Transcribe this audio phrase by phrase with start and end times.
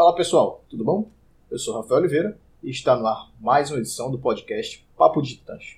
[0.00, 1.10] Fala pessoal, tudo bom?
[1.50, 5.36] Eu sou Rafael Oliveira e está no ar mais uma edição do podcast Papo de
[5.36, 5.76] Titãs.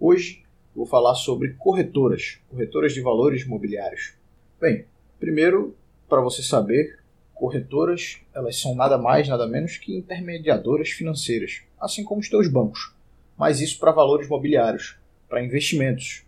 [0.00, 0.44] Hoje
[0.74, 4.14] vou falar sobre corretoras, corretoras de valores imobiliários.
[4.58, 4.86] Bem,
[5.18, 5.76] primeiro,
[6.08, 7.00] para você saber,
[7.34, 12.94] corretoras elas são nada mais, nada menos que intermediadoras financeiras, assim como os teus bancos,
[13.36, 14.96] mas isso para valores imobiliários,
[15.28, 16.24] para investimentos.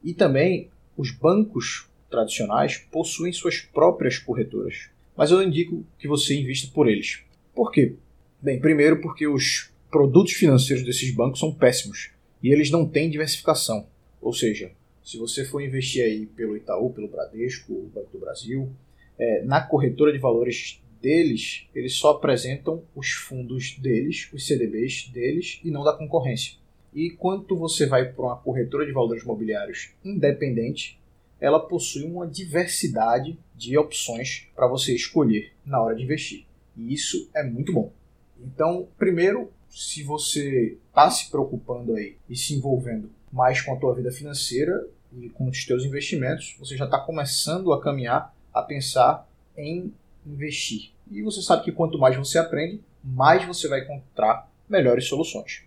[0.00, 6.72] E também os bancos tradicionais possuem suas próprias corretoras, mas eu indico que você invista
[6.72, 7.24] por eles.
[7.52, 7.96] Por quê?
[8.40, 13.88] Bem, primeiro porque os produtos financeiros desses bancos são péssimos e eles não têm diversificação.
[14.22, 14.70] Ou seja,
[15.02, 18.70] se você for investir aí pelo Itaú, pelo Bradesco, Banco do Brasil,
[19.18, 25.60] é, na corretora de valores deles, eles só apresentam os fundos deles, os CDBs deles
[25.64, 26.56] e não da concorrência.
[26.94, 30.96] E quando você vai para uma corretora de valores imobiliários independente,
[31.40, 36.46] ela possui uma diversidade de opções para você escolher na hora de investir.
[36.76, 37.92] E isso é muito bom.
[38.40, 43.94] Então, primeiro, se você está se preocupando aí e se envolvendo mais com a tua
[43.94, 49.28] vida financeira e com os teus investimentos, você já está começando a caminhar a pensar
[49.56, 49.92] em
[50.26, 50.90] investir.
[51.10, 55.62] E você sabe que quanto mais você aprende, mais você vai encontrar melhores soluções.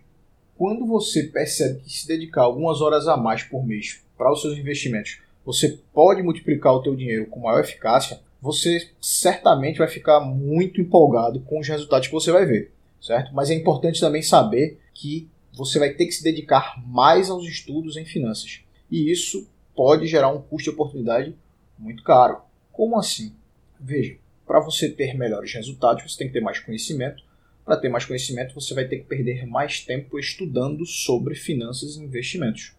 [0.56, 4.56] Quando você percebe que se dedicar algumas horas a mais por mês para os seus
[4.56, 10.80] investimentos, você pode multiplicar o teu dinheiro com maior eficácia, você certamente vai ficar muito
[10.80, 13.32] empolgado com os resultados que você vai ver, certo?
[13.34, 17.96] Mas é importante também saber que você vai ter que se dedicar mais aos estudos
[17.96, 18.60] em finanças.
[18.90, 21.36] E isso pode gerar um custo de oportunidade
[21.78, 22.40] muito caro.
[22.72, 23.34] Como assim?
[23.78, 27.22] Veja, para você ter melhores resultados, você tem que ter mais conhecimento.
[27.64, 32.02] Para ter mais conhecimento, você vai ter que perder mais tempo estudando sobre finanças e
[32.02, 32.74] investimentos.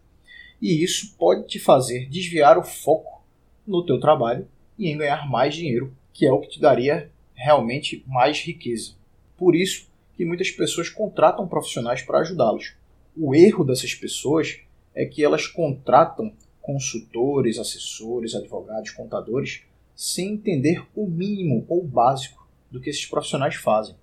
[0.60, 3.22] E isso pode te fazer desviar o foco
[3.66, 8.04] no teu trabalho e em ganhar mais dinheiro, que é o que te daria realmente
[8.06, 8.92] mais riqueza.
[9.36, 12.74] Por isso que muitas pessoas contratam profissionais para ajudá-los.
[13.16, 14.60] O erro dessas pessoas
[14.94, 19.62] é que elas contratam consultores, assessores, advogados, contadores
[19.94, 23.94] sem entender o mínimo ou básico do que esses profissionais fazem.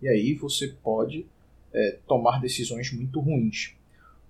[0.00, 1.26] E aí você pode
[1.72, 3.74] é, tomar decisões muito ruins.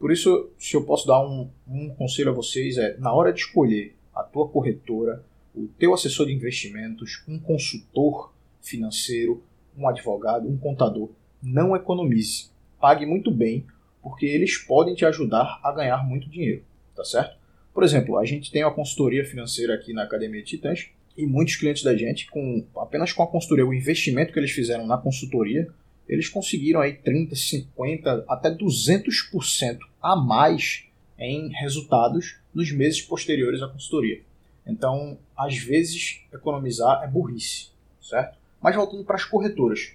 [0.05, 3.41] Por isso, se eu posso dar um, um conselho a vocês, é na hora de
[3.41, 9.43] escolher a tua corretora, o teu assessor de investimentos, um consultor financeiro,
[9.75, 11.09] um advogado, um contador,
[11.43, 12.51] não economize.
[12.79, 13.67] Pague muito bem,
[14.03, 16.63] porque eles podem te ajudar a ganhar muito dinheiro,
[16.95, 17.39] tá certo?
[17.73, 21.57] Por exemplo, a gente tem uma consultoria financeira aqui na Academia de Titãs e muitos
[21.57, 25.67] clientes da gente, com apenas com a consultoria, o investimento que eles fizeram na consultoria,
[26.07, 30.85] eles conseguiram aí 30, 50, até 200% a mais
[31.19, 34.21] em resultados nos meses posteriores à consultoria.
[34.67, 37.69] Então, às vezes, economizar é burrice,
[38.03, 38.37] certo?
[38.61, 39.93] Mas voltando para as corretoras.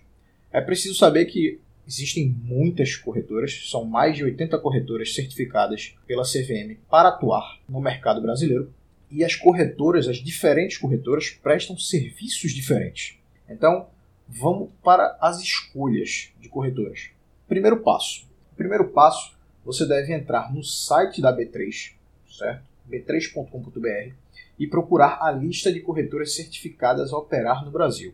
[0.52, 6.80] É preciso saber que existem muitas corretoras, são mais de 80 corretoras certificadas pela CVM
[6.90, 8.74] para atuar no mercado brasileiro.
[9.12, 13.16] E as corretoras, as diferentes corretoras, prestam serviços diferentes.
[13.47, 13.88] Então,
[14.28, 17.09] vamos para as escolhas de corretoras.
[17.47, 18.28] Primeiro passo.
[18.56, 21.94] Primeiro passo, você deve entrar no site da B3,
[22.30, 22.64] certo?
[22.90, 24.14] b3.com.br
[24.58, 28.14] e procurar a lista de corretoras certificadas a operar no Brasil.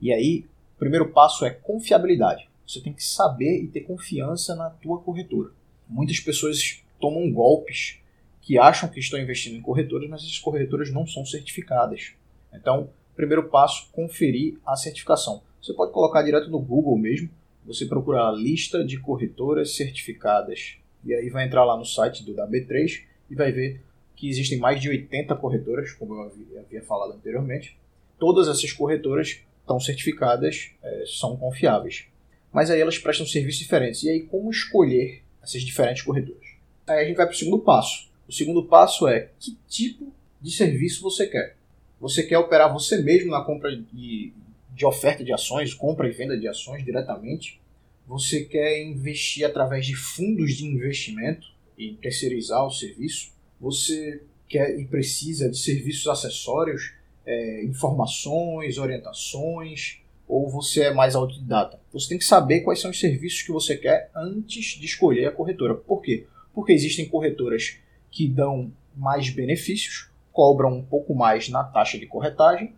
[0.00, 2.48] E aí, o primeiro passo é confiabilidade.
[2.66, 5.50] Você tem que saber e ter confiança na tua corretora.
[5.88, 7.98] Muitas pessoas tomam golpes
[8.42, 12.12] que acham que estão investindo em corretoras, mas essas corretoras não são certificadas.
[12.52, 15.42] Então, primeiro passo, conferir a certificação.
[15.62, 17.30] Você pode colocar direto no Google mesmo,
[17.64, 22.34] você procurar a lista de corretoras certificadas e aí vai entrar lá no site do
[22.34, 23.80] da B3 e vai ver
[24.16, 27.78] que existem mais de 80 corretoras, como eu havia falado anteriormente.
[28.18, 32.06] Todas essas corretoras estão certificadas, é, são confiáveis.
[32.52, 34.02] Mas aí elas prestam serviços diferentes.
[34.02, 36.46] E aí, como escolher essas diferentes corretoras?
[36.86, 38.10] Aí a gente vai para o segundo passo.
[38.26, 41.56] O segundo passo é que tipo de serviço você quer.
[42.00, 44.32] Você quer operar você mesmo na compra de,
[44.72, 47.60] de oferta de ações, compra e venda de ações diretamente.
[48.06, 53.32] Você quer investir através de fundos de investimento e terceirizar o serviço.
[53.60, 56.94] Você quer e precisa de serviços acessórios
[57.26, 61.80] é, informações, orientações, ou você é mais autodidata?
[61.92, 65.32] Você tem que saber quais são os serviços que você quer antes de escolher a
[65.32, 65.74] corretora.
[65.74, 66.26] Por quê?
[66.54, 67.78] Porque existem corretoras
[68.10, 72.74] que dão mais benefícios, cobram um pouco mais na taxa de corretagem,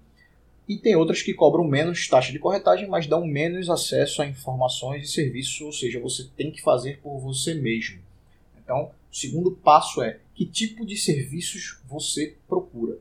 [0.68, 5.08] e tem outras que cobram menos taxa de corretagem, mas dão menos acesso a informações
[5.08, 8.00] e serviços, ou seja, você tem que fazer por você mesmo.
[8.62, 12.98] Então, o segundo passo é que tipo de serviços você procura.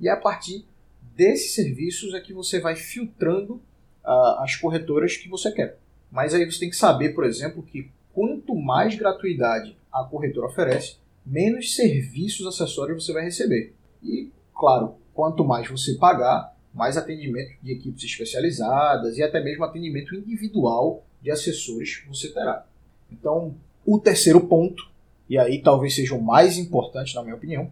[0.00, 0.66] E é a partir
[1.14, 5.78] desses serviços é que você vai filtrando uh, as corretoras que você quer.
[6.10, 10.96] Mas aí você tem que saber, por exemplo, que quanto mais gratuidade a corretora oferece,
[11.24, 13.72] menos serviços acessórios você vai receber.
[14.02, 20.14] E, claro, quanto mais você pagar, mais atendimento de equipes especializadas e até mesmo atendimento
[20.14, 22.66] individual de assessores você terá.
[23.10, 23.54] Então,
[23.86, 24.90] o terceiro ponto,
[25.28, 27.70] e aí talvez seja o mais importante na minha opinião,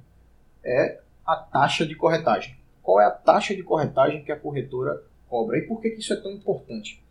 [0.64, 2.56] é a taxa de corretagem.
[2.81, 5.58] Qual é a taxa de corretagem que a corretora cobra?
[5.58, 7.02] E por que isso é tão importante?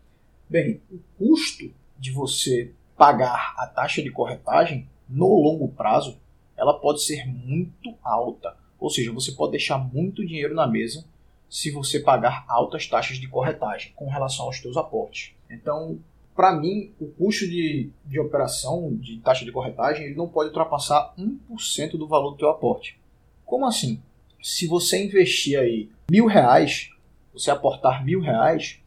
[0.48, 6.18] Bem, o custo de você pagar a taxa de corretagem no longo prazo,
[6.56, 8.56] ela pode ser muito alta.
[8.78, 11.04] Ou seja, você pode deixar muito dinheiro na mesa
[11.52, 15.34] se você pagar altas taxas de corretagem com relação aos seus aportes.
[15.50, 15.98] Então,
[16.34, 21.12] para mim, o custo de, de operação de taxa de corretagem ele não pode ultrapassar
[21.18, 22.98] 1% do valor do teu aporte.
[23.44, 24.00] Como assim?
[24.42, 26.88] Se você investir aí mil reais,
[27.34, 28.80] você aportar mil reais,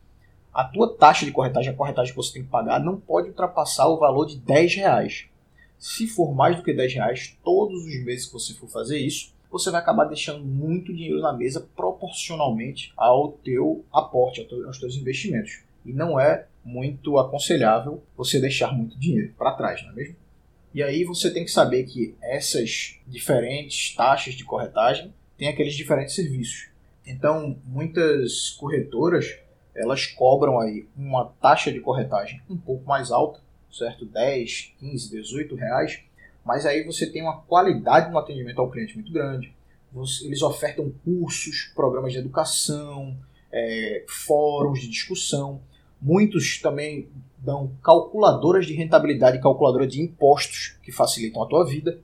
[0.51, 3.88] a tua taxa de corretagem, a corretagem que você tem que pagar, não pode ultrapassar
[3.89, 5.27] o valor de 10 reais.
[5.77, 9.35] Se for mais do que 10 reais, todos os meses que você for fazer isso,
[9.57, 15.61] você vai acabar deixando muito dinheiro na mesa proporcionalmente ao teu aporte, aos teus investimentos.
[15.85, 20.15] E não é muito aconselhável você deixar muito dinheiro para trás, não é mesmo?
[20.73, 26.15] E aí você tem que saber que essas diferentes taxas de corretagem têm aqueles diferentes
[26.15, 26.67] serviços.
[27.07, 29.39] Então, muitas corretoras,
[29.73, 33.39] elas cobram aí uma taxa de corretagem um pouco mais alta,
[33.71, 34.05] certo?
[34.05, 36.01] 10, 15, 18 reais,
[36.45, 39.53] mas aí você tem uma qualidade no atendimento ao cliente muito grande.
[40.24, 43.18] Eles ofertam cursos, programas de educação,
[43.51, 45.62] é, fóruns de discussão.
[46.00, 47.09] Muitos também
[47.39, 52.00] dão calculadoras de rentabilidade calculadora de impostos que facilitam a tua vida.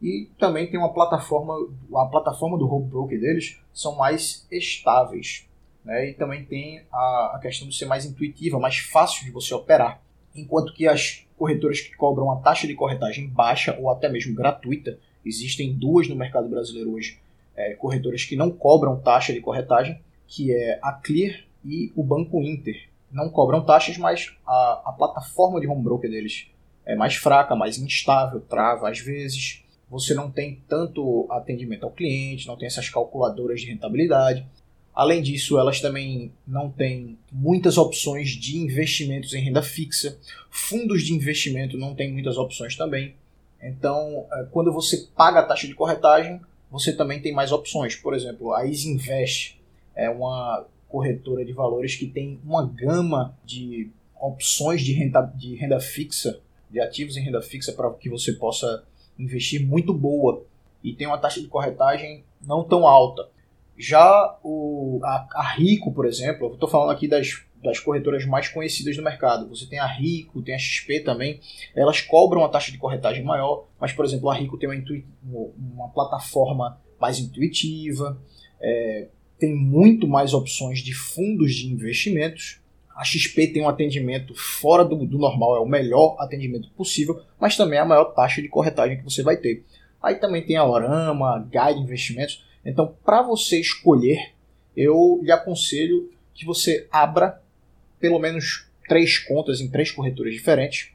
[0.00, 1.54] E também tem uma plataforma,
[1.96, 5.48] a plataforma do home broker deles são mais estáveis.
[5.84, 6.10] Né?
[6.10, 10.01] E também tem a, a questão de ser mais intuitiva, mais fácil de você operar.
[10.34, 14.98] Enquanto que as corretoras que cobram a taxa de corretagem baixa ou até mesmo gratuita,
[15.24, 17.18] existem duas no mercado brasileiro hoje,
[17.54, 22.40] é, corretoras que não cobram taxa de corretagem, que é a Clear e o Banco
[22.42, 26.46] Inter não cobram taxas, mas a, a plataforma de home broker deles
[26.84, 29.62] é mais fraca, mais instável, trava às vezes.
[29.90, 34.46] Você não tem tanto atendimento ao cliente, não tem essas calculadoras de rentabilidade.
[34.94, 40.18] Além disso, elas também não têm muitas opções de investimentos em renda fixa.
[40.50, 43.14] Fundos de investimento não têm muitas opções também.
[43.62, 46.40] Então, é, quando você paga a taxa de corretagem,
[46.70, 47.96] você também tem mais opções.
[47.96, 49.58] Por exemplo, a Easy Invest
[49.94, 53.90] é uma corretora de valores que tem uma gama de
[54.20, 56.40] opções de renda, de renda fixa,
[56.70, 58.84] de ativos em renda fixa para que você possa
[59.18, 60.44] investir muito boa
[60.82, 63.28] e tem uma taxa de corretagem não tão alta.
[63.76, 68.48] Já o, a, a Rico, por exemplo, eu estou falando aqui das, das corretoras mais
[68.48, 69.48] conhecidas do mercado.
[69.48, 71.40] Você tem a Rico, tem a XP também.
[71.74, 75.88] Elas cobram uma taxa de corretagem maior, mas, por exemplo, a Rico tem uma, uma
[75.88, 78.20] plataforma mais intuitiva,
[78.60, 79.08] é,
[79.38, 82.60] tem muito mais opções de fundos de investimentos.
[82.94, 87.56] A XP tem um atendimento fora do, do normal, é o melhor atendimento possível, mas
[87.56, 89.64] também é a maior taxa de corretagem que você vai ter.
[90.02, 92.44] Aí também tem a Orama, Guide Investimentos.
[92.64, 94.32] Então, para você escolher,
[94.76, 97.40] eu lhe aconselho que você abra
[97.98, 100.90] pelo menos três contas em três corretoras diferentes.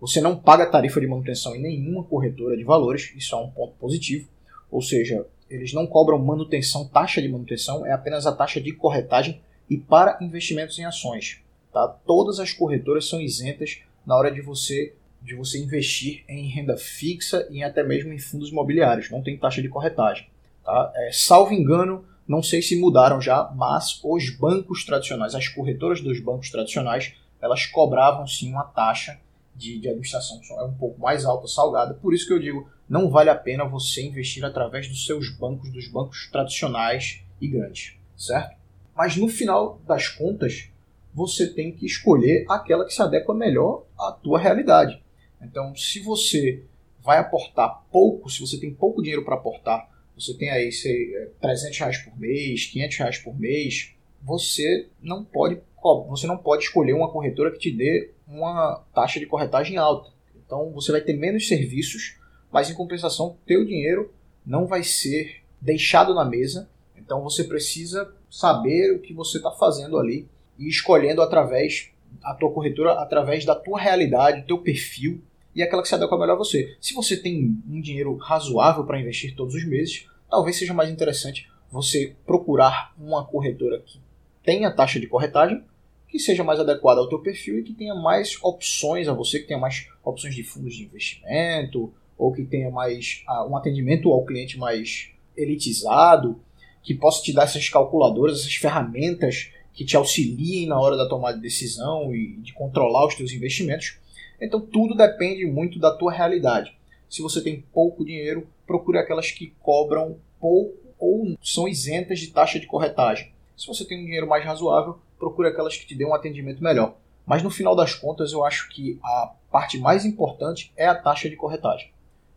[0.00, 3.74] Você não paga tarifa de manutenção em nenhuma corretora de valores, isso é um ponto
[3.74, 4.28] positivo.
[4.70, 9.40] Ou seja, eles não cobram manutenção, taxa de manutenção, é apenas a taxa de corretagem
[9.68, 11.40] e para investimentos em ações.
[11.72, 11.88] Tá?
[12.06, 17.46] Todas as corretoras são isentas na hora de você de você investir em renda fixa
[17.50, 19.10] e até mesmo em fundos imobiliários.
[19.10, 20.26] Não tem taxa de corretagem.
[20.64, 20.92] Tá?
[20.94, 26.20] É, salvo engano, não sei se mudaram já, mas os bancos tradicionais, as corretoras dos
[26.20, 29.18] bancos tradicionais, elas cobravam sim uma taxa
[29.60, 31.94] de, de administração é um pouco mais alta, salgada.
[31.94, 35.70] Por isso que eu digo, não vale a pena você investir através dos seus bancos,
[35.70, 38.56] dos bancos tradicionais e grandes, certo?
[38.96, 40.70] Mas no final das contas,
[41.12, 45.02] você tem que escolher aquela que se adequa melhor à tua realidade.
[45.42, 46.64] Então, se você
[47.02, 51.78] vai aportar pouco, se você tem pouco dinheiro para aportar, você tem aí sei, 300
[51.78, 55.60] reais por mês, 500 reais por mês, você não pode
[56.08, 60.10] você não pode escolher uma corretora que te dê uma taxa de corretagem alta.
[60.36, 64.12] Então você vai ter menos serviços mas em compensação, teu dinheiro
[64.44, 66.68] não vai ser deixado na mesa.
[66.96, 71.90] Então você precisa saber o que você está fazendo ali e escolhendo através
[72.22, 75.22] a tua corretora através da tua realidade, do teu perfil
[75.54, 76.76] e aquela que se adequa melhor a você.
[76.80, 81.48] Se você tem um dinheiro razoável para investir todos os meses, talvez seja mais interessante
[81.70, 84.00] você procurar uma corretora que
[84.42, 85.62] tenha taxa de corretagem,
[86.08, 89.46] que seja mais adequada ao teu perfil e que tenha mais opções a você, que
[89.46, 94.24] tenha mais opções de fundos de investimento, ou que tenha mais uh, um atendimento ao
[94.24, 96.40] cliente mais elitizado,
[96.82, 101.36] que possa te dar essas calculadoras, essas ferramentas que te auxiliem na hora da tomada
[101.36, 103.98] de decisão e de controlar os teus investimentos.
[104.40, 106.76] Então tudo depende muito da tua realidade.
[107.08, 112.60] Se você tem pouco dinheiro, procure aquelas que cobram pouco ou são isentas de taxa
[112.60, 113.32] de corretagem.
[113.56, 116.96] Se você tem um dinheiro mais razoável, procure aquelas que te dêem um atendimento melhor.
[117.26, 121.28] Mas no final das contas, eu acho que a parte mais importante é a taxa
[121.28, 121.90] de corretagem.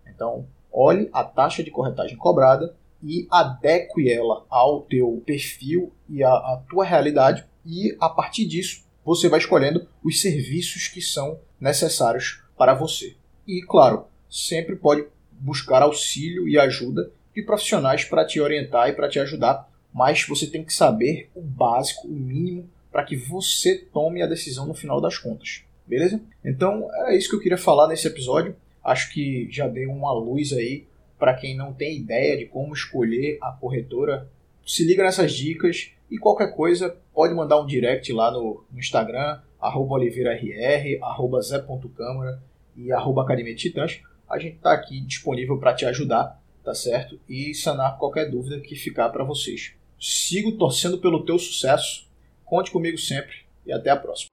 [0.08, 6.62] Então, olhe a taxa de corretagem cobrada e adeque ela ao teu perfil e à,
[6.70, 12.74] tua realidade e a partir disso você vai escolhendo os serviços que são necessários para
[12.74, 13.16] você.
[13.48, 19.10] E claro, sempre pode buscar auxílio e ajuda de profissionais para te orientar e para
[19.10, 24.22] te ajudar, mas você tem que saber o básico, o mínimo para que você tome
[24.22, 25.64] a decisão no final das contas.
[25.88, 26.22] Beleza?
[26.44, 28.56] Então, era isso que eu queria falar nesse episódio.
[28.84, 30.86] Acho que já dei uma luz aí
[31.18, 34.30] para quem não tem ideia de como escolher a corretora,
[34.66, 39.40] se liga nessas dicas e qualquer coisa pode mandar um direct lá no, no Instagram,
[39.60, 42.42] arroba oliveirarr, arroba zé.câmara
[42.76, 44.02] e arroba academia titãs.
[44.30, 47.20] A gente está aqui disponível para te ajudar, tá certo?
[47.30, 49.74] E sanar qualquer dúvida que ficar para vocês.
[50.00, 52.10] Sigo torcendo pelo teu sucesso,
[52.44, 54.33] conte comigo sempre e até a próxima.